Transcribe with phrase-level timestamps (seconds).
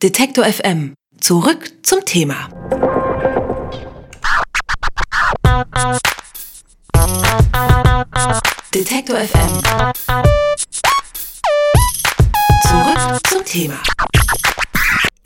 [0.00, 0.94] Detektor FM.
[1.20, 2.48] Zurück zum Thema.
[8.72, 9.60] Detektor FM.
[12.62, 13.82] Zurück zum Thema.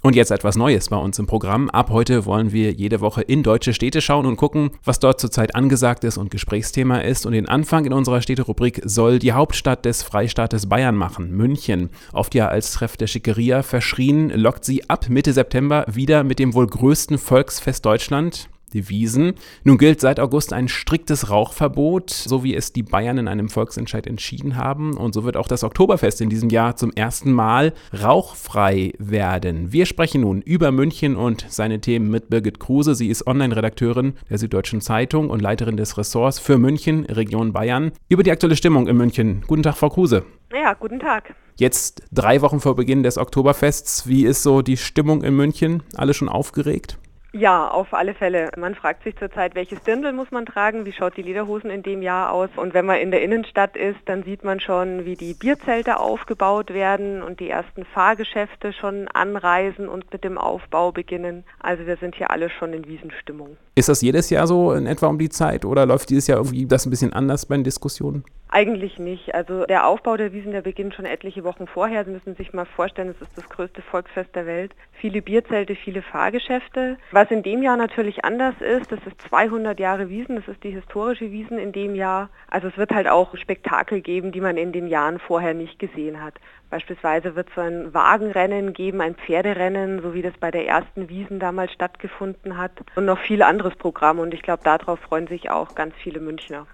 [0.05, 1.71] Und jetzt etwas Neues bei uns im Programm.
[1.71, 5.55] Ab heute wollen wir jede Woche in deutsche Städte schauen und gucken, was dort zurzeit
[5.55, 7.25] angesagt ist und Gesprächsthema ist.
[7.25, 11.91] Und den Anfang in unserer Städterubrik soll die Hauptstadt des Freistaates Bayern machen, München.
[12.13, 16.53] Oft ja als Treff der Schickeria verschrien, lockt sie ab Mitte September wieder mit dem
[16.55, 19.35] wohl größten Volksfest Deutschland, die Wiesen.
[19.65, 24.07] Nun gilt seit August ein striktes Rauchverbot, so wie es die Bayern in einem Volksentscheid
[24.07, 24.97] entschieden haben.
[24.97, 27.73] Und so wird auch das Oktoberfest in diesem Jahr zum ersten Mal
[28.03, 29.73] rauchfrei werden.
[29.73, 32.95] Wir sprechen nun über München und seine Themen mit Birgit Kruse.
[32.95, 37.93] Sie ist Online-Redakteurin der Süddeutschen Zeitung und Leiterin des Ressorts für München, Region Bayern.
[38.09, 39.45] Über die aktuelle Stimmung in München.
[39.47, 40.25] Guten Tag, Frau Kruse.
[40.53, 41.35] Ja, guten Tag.
[41.57, 44.07] Jetzt drei Wochen vor Beginn des Oktoberfests.
[44.07, 45.83] Wie ist so die Stimmung in München?
[45.95, 46.99] Alle schon aufgeregt?
[47.35, 48.51] Ja, auf alle Fälle.
[48.59, 52.03] Man fragt sich zurzeit, welches Dirndl muss man tragen, wie schaut die Lederhosen in dem
[52.03, 52.51] Jahr aus.
[52.57, 56.75] Und wenn man in der Innenstadt ist, dann sieht man schon, wie die Bierzelte aufgebaut
[56.75, 61.45] werden und die ersten Fahrgeschäfte schon anreisen und mit dem Aufbau beginnen.
[61.59, 63.57] Also wir sind hier alle schon in Wiesenstimmung.
[63.77, 66.67] Ist das jedes Jahr so in etwa um die Zeit oder läuft dieses Jahr irgendwie
[66.67, 68.25] das ein bisschen anders bei den Diskussionen?
[68.55, 69.35] Eigentlich nicht.
[69.35, 72.05] Also der Aufbau der Wiesen, der beginnt schon etliche Wochen vorher.
[72.05, 74.75] Sie müssen sich mal vorstellen, es ist das größte Volksfest der Welt.
[74.93, 76.99] Viele Bierzelte, viele Fahrgeschäfte.
[77.13, 80.71] Was in dem Jahr natürlich anders ist, das ist 200 Jahre Wiesen, das ist die
[80.71, 82.29] historische Wiesen in dem Jahr.
[82.51, 86.23] Also es wird halt auch Spektakel geben, die man in den Jahren vorher nicht gesehen
[86.23, 86.35] hat.
[86.69, 91.41] Beispielsweise wird es ein Wagenrennen geben, ein Pferderennen, so wie das bei der ersten Wiesen
[91.41, 92.73] damals stattgefunden hat.
[92.97, 94.19] Und noch viel anderes Programm.
[94.19, 96.67] Und ich glaube, darauf freuen sich auch ganz viele Münchner.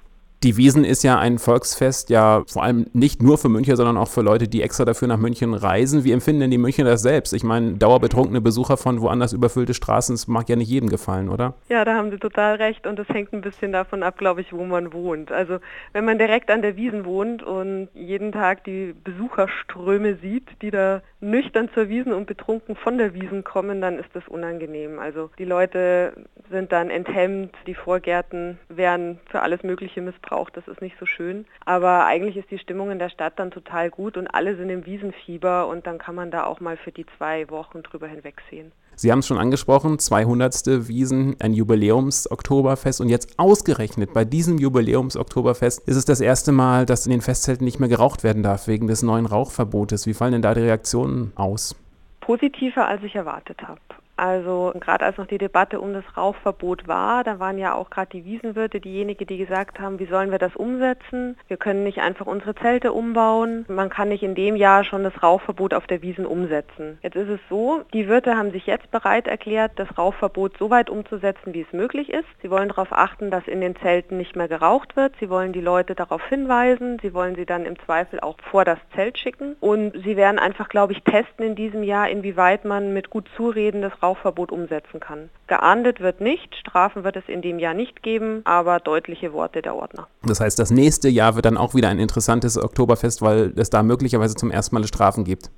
[0.44, 4.06] Die Wiesen ist ja ein Volksfest, ja vor allem nicht nur für München, sondern auch
[4.06, 6.04] für Leute, die extra dafür nach München reisen.
[6.04, 7.32] Wie empfinden denn die Münchner das selbst?
[7.32, 11.54] Ich meine, dauerbetrunkene Besucher von woanders überfüllte Straßen, das mag ja nicht jedem gefallen, oder?
[11.68, 14.52] Ja, da haben Sie total recht und das hängt ein bisschen davon ab, glaube ich,
[14.52, 15.32] wo man wohnt.
[15.32, 15.58] Also
[15.92, 21.02] wenn man direkt an der Wiesen wohnt und jeden Tag die Besucherströme sieht, die da
[21.20, 25.00] nüchtern zur Wiesen und betrunken von der Wiesen kommen, dann ist das unangenehm.
[25.00, 26.12] Also die Leute
[26.48, 30.56] sind dann enthemmt, die Vorgärten werden für alles Mögliche missbraucht braucht.
[30.56, 31.46] Das ist nicht so schön.
[31.64, 34.86] Aber eigentlich ist die Stimmung in der Stadt dann total gut und alle sind im
[34.86, 38.72] Wiesenfieber und dann kann man da auch mal für die zwei Wochen drüber hinwegsehen.
[38.94, 40.88] Sie haben es schon angesprochen, 200.
[40.88, 47.06] Wiesen, ein Jubiläums-Oktoberfest und jetzt ausgerechnet bei diesem Jubiläums-Oktoberfest ist es das erste Mal, dass
[47.06, 50.08] in den Festzelten nicht mehr geraucht werden darf wegen des neuen Rauchverbotes.
[50.08, 51.76] Wie fallen denn da die Reaktionen aus?
[52.20, 53.80] Positiver, als ich erwartet habe.
[54.18, 58.10] Also gerade als noch die Debatte um das Rauchverbot war, da waren ja auch gerade
[58.10, 61.36] die Wiesenwirte diejenigen, die gesagt haben, wie sollen wir das umsetzen?
[61.46, 63.64] Wir können nicht einfach unsere Zelte umbauen.
[63.68, 66.98] Man kann nicht in dem Jahr schon das Rauchverbot auf der Wiesen umsetzen.
[67.00, 70.90] Jetzt ist es so, die Wirte haben sich jetzt bereit erklärt, das Rauchverbot so weit
[70.90, 72.26] umzusetzen, wie es möglich ist.
[72.42, 75.14] Sie wollen darauf achten, dass in den Zelten nicht mehr geraucht wird.
[75.20, 76.98] Sie wollen die Leute darauf hinweisen.
[77.02, 79.54] Sie wollen sie dann im Zweifel auch vor das Zelt schicken.
[79.60, 83.80] Und sie werden einfach, glaube ich, testen in diesem Jahr, inwieweit man mit gut Zureden
[83.80, 85.28] das Rauchverbot Rauchverbot umsetzen kann.
[85.46, 89.74] Geahndet wird nicht, Strafen wird es in dem Jahr nicht geben, aber deutliche Worte der
[89.74, 90.08] Ordner.
[90.22, 93.82] Das heißt, das nächste Jahr wird dann auch wieder ein interessantes Oktoberfest, weil es da
[93.82, 95.50] möglicherweise zum ersten Mal Strafen gibt.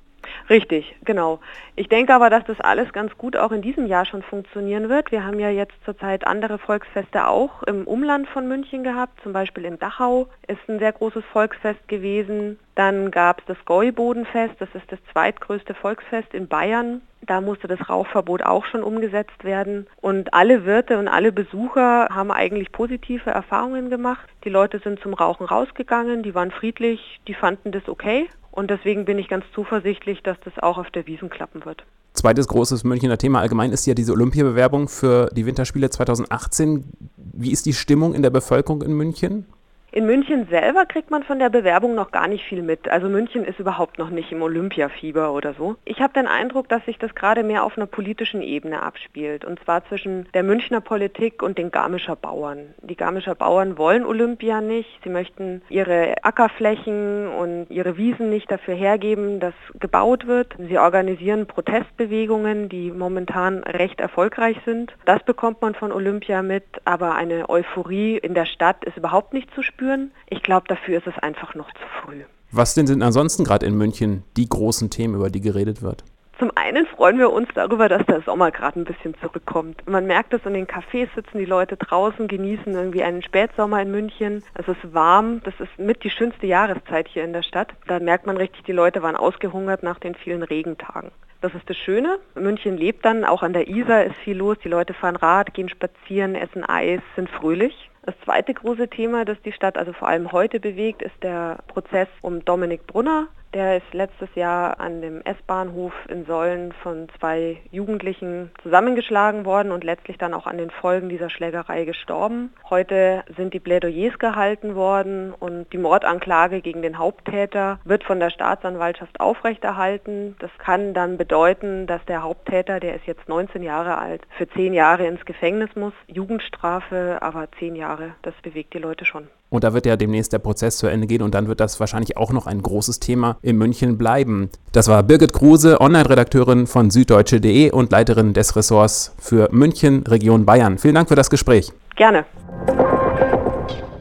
[0.49, 1.39] Richtig, genau.
[1.75, 5.11] Ich denke aber, dass das alles ganz gut auch in diesem Jahr schon funktionieren wird.
[5.11, 9.65] Wir haben ja jetzt zurzeit andere Volksfeste auch im Umland von München gehabt, zum Beispiel
[9.65, 12.59] in Dachau ist ein sehr großes Volksfest gewesen.
[12.75, 17.01] Dann gab es das Gäubodenfest, das ist das zweitgrößte Volksfest in Bayern.
[17.21, 19.87] Da musste das Rauchverbot auch schon umgesetzt werden.
[20.01, 24.27] Und alle Wirte und alle Besucher haben eigentlich positive Erfahrungen gemacht.
[24.43, 28.27] Die Leute sind zum Rauchen rausgegangen, die waren friedlich, die fanden das okay.
[28.51, 31.83] Und deswegen bin ich ganz zuversichtlich, dass das auch auf der Wiesen klappen wird.
[32.13, 36.83] Zweites großes Münchner Thema allgemein ist ja diese Olympiabewerbung für die Winterspiele 2018.
[37.15, 39.45] Wie ist die Stimmung in der Bevölkerung in München?
[39.93, 42.89] In München selber kriegt man von der Bewerbung noch gar nicht viel mit.
[42.89, 45.75] Also München ist überhaupt noch nicht im Olympiafieber oder so.
[45.83, 49.43] Ich habe den Eindruck, dass sich das gerade mehr auf einer politischen Ebene abspielt.
[49.43, 52.73] Und zwar zwischen der Münchner Politik und den Garmischer Bauern.
[52.81, 54.87] Die Garmischer Bauern wollen Olympia nicht.
[55.03, 60.55] Sie möchten ihre Ackerflächen und ihre Wiesen nicht dafür hergeben, dass gebaut wird.
[60.57, 64.93] Sie organisieren Protestbewegungen, die momentan recht erfolgreich sind.
[65.03, 66.63] Das bekommt man von Olympia mit.
[66.85, 70.11] Aber eine Euphorie in der Stadt ist überhaupt nicht zu spüren spüren.
[70.29, 72.23] Ich glaube, dafür ist es einfach noch zu früh.
[72.51, 76.03] Was denn sind ansonsten gerade in München die großen Themen, über die geredet wird?
[76.37, 79.87] Zum einen freuen wir uns darüber, dass der Sommer gerade ein bisschen zurückkommt.
[79.87, 83.91] Man merkt es in den Cafés, sitzen die Leute draußen, genießen irgendwie einen Spätsommer in
[83.91, 84.43] München.
[84.55, 87.69] Es ist warm, das ist mit die schönste Jahreszeit hier in der Stadt.
[87.87, 91.11] Da merkt man richtig, die Leute waren ausgehungert nach den vielen Regentagen.
[91.41, 92.19] Das ist das Schöne.
[92.35, 94.57] München lebt dann, auch an der Isar ist viel los.
[94.63, 97.90] Die Leute fahren Rad, gehen spazieren, essen Eis, sind fröhlich.
[98.03, 102.07] Das zweite große Thema, das die Stadt also vor allem heute bewegt, ist der Prozess
[102.21, 103.27] um Dominik Brunner.
[103.53, 109.83] Der ist letztes Jahr an dem S-Bahnhof in Sollen von zwei Jugendlichen zusammengeschlagen worden und
[109.83, 112.53] letztlich dann auch an den Folgen dieser Schlägerei gestorben.
[112.69, 118.29] Heute sind die Plädoyers gehalten worden und die Mordanklage gegen den Haupttäter wird von der
[118.29, 120.37] Staatsanwaltschaft aufrechterhalten.
[120.39, 124.73] Das kann dann bedeuten, dass der Haupttäter, der ist jetzt 19 Jahre alt, für 10
[124.73, 125.93] Jahre ins Gefängnis muss.
[126.07, 129.27] Jugendstrafe, aber 10 Jahre, das bewegt die Leute schon.
[129.51, 132.15] Und da wird ja demnächst der Prozess zu Ende gehen und dann wird das wahrscheinlich
[132.15, 134.49] auch noch ein großes Thema in München bleiben.
[134.71, 140.77] Das war Birgit Kruse, Online-Redakteurin von süddeutsche.de und Leiterin des Ressorts für München, Region Bayern.
[140.77, 141.73] Vielen Dank für das Gespräch.
[141.97, 142.23] Gerne.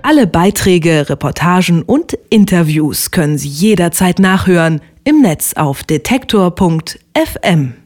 [0.02, 7.74] Alle Beiträge, Reportagen und Interviews können Sie jederzeit nachhören im Netz auf detektor.fm.